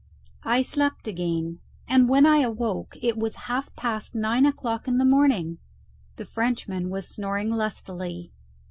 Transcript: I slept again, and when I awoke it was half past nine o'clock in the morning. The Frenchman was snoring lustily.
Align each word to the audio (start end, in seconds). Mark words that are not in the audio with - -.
I 0.43 0.63
slept 0.63 1.07
again, 1.07 1.59
and 1.87 2.09
when 2.09 2.25
I 2.25 2.37
awoke 2.39 2.97
it 3.03 3.19
was 3.19 3.35
half 3.45 3.71
past 3.75 4.15
nine 4.15 4.47
o'clock 4.47 4.87
in 4.87 4.97
the 4.97 5.05
morning. 5.05 5.59
The 6.15 6.25
Frenchman 6.25 6.89
was 6.89 7.07
snoring 7.07 7.51
lustily. 7.51 8.31